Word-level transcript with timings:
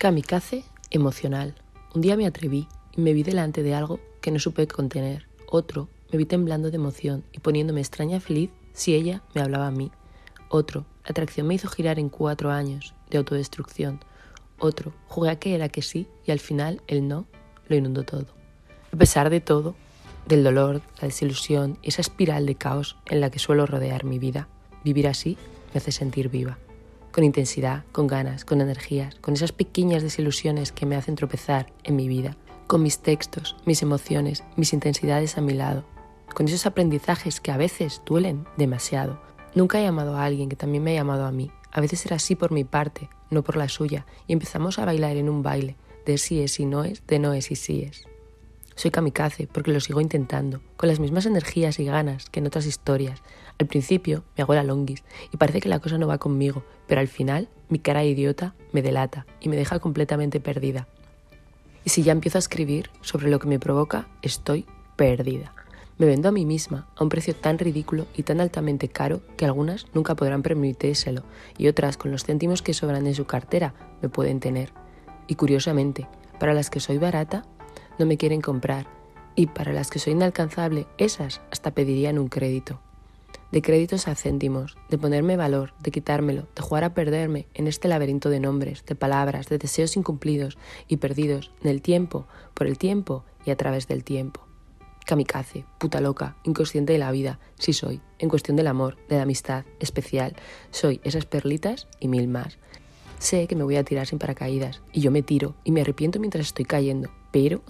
Kamikaze 0.00 0.64
emocional. 0.88 1.54
Un 1.94 2.00
día 2.00 2.16
me 2.16 2.26
atreví 2.26 2.66
y 2.96 3.02
me 3.02 3.12
vi 3.12 3.22
delante 3.22 3.62
de 3.62 3.74
algo 3.74 4.00
que 4.22 4.30
no 4.30 4.38
supe 4.38 4.66
contener. 4.66 5.26
Otro, 5.46 5.90
me 6.10 6.16
vi 6.16 6.24
temblando 6.24 6.70
de 6.70 6.76
emoción 6.76 7.22
y 7.32 7.40
poniéndome 7.40 7.82
extraña 7.82 8.18
feliz 8.18 8.48
si 8.72 8.94
ella 8.94 9.22
me 9.34 9.42
hablaba 9.42 9.66
a 9.66 9.70
mí. 9.70 9.92
Otro, 10.48 10.86
la 11.04 11.10
atracción 11.10 11.46
me 11.46 11.52
hizo 11.52 11.68
girar 11.68 11.98
en 11.98 12.08
cuatro 12.08 12.50
años 12.50 12.94
de 13.10 13.18
autodestrucción. 13.18 14.00
Otro, 14.58 14.94
jugué 15.06 15.28
a 15.28 15.38
que 15.38 15.54
era 15.54 15.68
que 15.68 15.82
sí 15.82 16.08
y 16.24 16.30
al 16.30 16.40
final 16.40 16.80
el 16.86 17.06
no 17.06 17.26
lo 17.68 17.76
inundó 17.76 18.02
todo. 18.02 18.28
A 18.94 18.96
pesar 18.96 19.28
de 19.28 19.42
todo, 19.42 19.74
del 20.24 20.42
dolor, 20.42 20.80
la 21.02 21.08
desilusión 21.08 21.76
y 21.82 21.90
esa 21.90 22.00
espiral 22.00 22.46
de 22.46 22.54
caos 22.54 22.96
en 23.04 23.20
la 23.20 23.28
que 23.28 23.38
suelo 23.38 23.66
rodear 23.66 24.04
mi 24.04 24.18
vida, 24.18 24.48
vivir 24.82 25.06
así 25.08 25.36
me 25.74 25.78
hace 25.78 25.92
sentir 25.92 26.30
viva. 26.30 26.56
Con 27.12 27.24
intensidad, 27.24 27.84
con 27.92 28.06
ganas, 28.06 28.44
con 28.44 28.60
energías, 28.60 29.16
con 29.16 29.34
esas 29.34 29.52
pequeñas 29.52 30.02
desilusiones 30.02 30.72
que 30.72 30.86
me 30.86 30.96
hacen 30.96 31.16
tropezar 31.16 31.72
en 31.82 31.96
mi 31.96 32.08
vida, 32.08 32.36
con 32.66 32.82
mis 32.82 33.00
textos, 33.00 33.56
mis 33.66 33.82
emociones, 33.82 34.44
mis 34.56 34.72
intensidades 34.72 35.36
a 35.36 35.40
mi 35.40 35.54
lado, 35.54 35.84
con 36.34 36.46
esos 36.46 36.66
aprendizajes 36.66 37.40
que 37.40 37.50
a 37.50 37.56
veces 37.56 38.02
duelen 38.06 38.46
demasiado. 38.56 39.20
Nunca 39.54 39.80
he 39.80 39.86
amado 39.86 40.16
a 40.16 40.24
alguien 40.24 40.48
que 40.48 40.56
también 40.56 40.84
me 40.84 40.92
ha 40.92 41.00
llamado 41.00 41.24
a 41.24 41.32
mí. 41.32 41.50
A 41.72 41.80
veces 41.80 42.06
era 42.06 42.16
así 42.16 42.36
por 42.36 42.52
mi 42.52 42.64
parte, 42.64 43.08
no 43.30 43.42
por 43.42 43.56
la 43.56 43.68
suya, 43.68 44.06
y 44.26 44.32
empezamos 44.32 44.78
a 44.78 44.84
bailar 44.84 45.16
en 45.16 45.28
un 45.28 45.42
baile 45.42 45.76
de 46.06 46.18
sí 46.18 46.40
es 46.40 46.58
y 46.60 46.66
no 46.66 46.84
es, 46.84 47.06
de 47.06 47.18
no 47.18 47.32
es 47.32 47.50
y 47.50 47.56
sí 47.56 47.82
es. 47.82 48.09
Soy 48.74 48.90
kamikaze 48.90 49.46
porque 49.46 49.72
lo 49.72 49.80
sigo 49.80 50.00
intentando, 50.00 50.60
con 50.76 50.88
las 50.88 51.00
mismas 51.00 51.26
energías 51.26 51.78
y 51.78 51.84
ganas 51.84 52.30
que 52.30 52.40
en 52.40 52.46
otras 52.46 52.66
historias. 52.66 53.22
Al 53.58 53.66
principio 53.66 54.24
me 54.36 54.42
hago 54.42 54.54
la 54.54 54.64
longis 54.64 55.04
y 55.32 55.36
parece 55.36 55.60
que 55.60 55.68
la 55.68 55.80
cosa 55.80 55.98
no 55.98 56.06
va 56.06 56.18
conmigo, 56.18 56.64
pero 56.86 57.00
al 57.00 57.08
final 57.08 57.48
mi 57.68 57.78
cara 57.78 58.04
idiota 58.04 58.54
me 58.72 58.82
delata 58.82 59.26
y 59.40 59.48
me 59.48 59.56
deja 59.56 59.78
completamente 59.78 60.40
perdida. 60.40 60.88
Y 61.84 61.90
si 61.90 62.02
ya 62.02 62.12
empiezo 62.12 62.38
a 62.38 62.40
escribir 62.40 62.90
sobre 63.00 63.30
lo 63.30 63.38
que 63.38 63.48
me 63.48 63.58
provoca, 63.58 64.08
estoy 64.22 64.66
perdida. 64.96 65.54
Me 66.00 66.06
vendo 66.06 66.30
a 66.30 66.32
mí 66.32 66.46
misma 66.46 66.88
a 66.96 67.02
un 67.02 67.10
precio 67.10 67.36
tan 67.36 67.58
ridículo 67.58 68.06
y 68.16 68.22
tan 68.22 68.40
altamente 68.40 68.88
caro 68.88 69.20
que 69.36 69.44
algunas 69.44 69.86
nunca 69.92 70.14
podrán 70.14 70.42
permitírselo 70.42 71.24
y 71.58 71.68
otras 71.68 71.98
con 71.98 72.10
los 72.10 72.24
céntimos 72.24 72.62
que 72.62 72.72
sobran 72.72 73.06
en 73.06 73.14
su 73.14 73.26
cartera 73.26 73.74
me 74.00 74.08
pueden 74.08 74.40
tener. 74.40 74.72
Y 75.26 75.34
curiosamente, 75.34 76.08
para 76.38 76.54
las 76.54 76.70
que 76.70 76.80
soy 76.80 76.96
barata, 76.96 77.44
no 78.00 78.06
me 78.06 78.16
quieren 78.16 78.40
comprar 78.40 78.86
y 79.36 79.46
para 79.46 79.72
las 79.72 79.90
que 79.90 79.98
soy 79.98 80.14
inalcanzable, 80.14 80.86
esas 80.98 81.40
hasta 81.50 81.70
pedirían 81.70 82.18
un 82.18 82.28
crédito. 82.28 82.80
De 83.52 83.62
créditos 83.62 84.08
a 84.08 84.14
céntimos, 84.14 84.76
de 84.88 84.98
ponerme 84.98 85.36
valor, 85.36 85.74
de 85.80 85.90
quitármelo, 85.90 86.46
de 86.54 86.62
jugar 86.62 86.84
a 86.84 86.94
perderme 86.94 87.46
en 87.54 87.66
este 87.66 87.88
laberinto 87.88 88.30
de 88.30 88.40
nombres, 88.40 88.84
de 88.86 88.94
palabras, 88.94 89.48
de 89.48 89.58
deseos 89.58 89.96
incumplidos 89.96 90.56
y 90.88 90.96
perdidos 90.96 91.52
en 91.62 91.68
el 91.70 91.82
tiempo, 91.82 92.26
por 92.54 92.66
el 92.66 92.78
tiempo 92.78 93.24
y 93.44 93.50
a 93.50 93.56
través 93.56 93.86
del 93.86 94.04
tiempo. 94.04 94.40
Kamikaze, 95.06 95.64
puta 95.78 96.00
loca, 96.00 96.36
inconsciente 96.44 96.92
de 96.92 96.98
la 96.98 97.10
vida, 97.10 97.40
sí 97.58 97.72
soy, 97.72 98.00
en 98.18 98.28
cuestión 98.28 98.56
del 98.56 98.68
amor, 98.68 98.96
de 99.08 99.16
la 99.16 99.22
amistad, 99.22 99.64
especial, 99.80 100.36
soy 100.70 101.00
esas 101.04 101.26
perlitas 101.26 101.88
y 101.98 102.08
mil 102.08 102.28
más. 102.28 102.58
Sé 103.18 103.46
que 103.46 103.56
me 103.56 103.64
voy 103.64 103.76
a 103.76 103.84
tirar 103.84 104.06
sin 104.06 104.18
paracaídas 104.18 104.80
y 104.92 105.00
yo 105.00 105.10
me 105.10 105.22
tiro 105.22 105.54
y 105.64 105.72
me 105.72 105.80
arrepiento 105.80 106.20
mientras 106.20 106.46
estoy 106.46 106.64
cayendo, 106.64 107.10
pero 107.32 107.62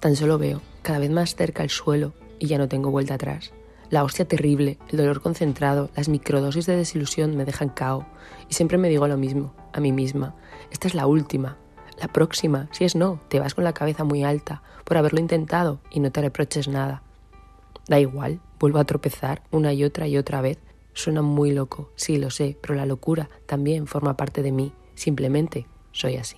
Tan 0.00 0.16
solo 0.16 0.38
veo 0.38 0.60
cada 0.82 0.98
vez 0.98 1.10
más 1.10 1.34
cerca 1.34 1.62
el 1.62 1.70
suelo 1.70 2.12
y 2.38 2.46
ya 2.46 2.58
no 2.58 2.68
tengo 2.68 2.90
vuelta 2.90 3.14
atrás. 3.14 3.52
La 3.88 4.02
hostia 4.02 4.26
terrible, 4.26 4.78
el 4.88 4.98
dolor 4.98 5.20
concentrado, 5.20 5.90
las 5.96 6.08
microdosis 6.08 6.66
de 6.66 6.76
desilusión 6.76 7.36
me 7.36 7.44
dejan 7.44 7.68
cao 7.68 8.06
y 8.48 8.54
siempre 8.54 8.78
me 8.78 8.88
digo 8.88 9.06
lo 9.06 9.16
mismo, 9.16 9.54
a 9.72 9.80
mí 9.80 9.92
misma. 9.92 10.34
Esta 10.70 10.88
es 10.88 10.94
la 10.94 11.06
última. 11.06 11.56
La 12.00 12.08
próxima, 12.08 12.68
si 12.72 12.84
es 12.84 12.94
no, 12.94 13.20
te 13.28 13.40
vas 13.40 13.54
con 13.54 13.64
la 13.64 13.72
cabeza 13.72 14.04
muy 14.04 14.24
alta 14.24 14.62
por 14.84 14.96
haberlo 14.96 15.20
intentado 15.20 15.80
y 15.90 16.00
no 16.00 16.10
te 16.10 16.20
reproches 16.20 16.68
nada. 16.68 17.02
Da 17.88 18.00
igual, 18.00 18.40
vuelvo 18.58 18.78
a 18.80 18.84
tropezar 18.84 19.42
una 19.50 19.72
y 19.72 19.84
otra 19.84 20.08
y 20.08 20.18
otra 20.18 20.40
vez. 20.40 20.58
Suena 20.92 21.22
muy 21.22 21.52
loco, 21.52 21.90
sí 21.94 22.18
lo 22.18 22.30
sé, 22.30 22.58
pero 22.60 22.74
la 22.74 22.86
locura 22.86 23.28
también 23.46 23.86
forma 23.86 24.16
parte 24.16 24.42
de 24.42 24.52
mí. 24.52 24.72
Simplemente 24.94 25.66
soy 25.92 26.16
así. 26.16 26.36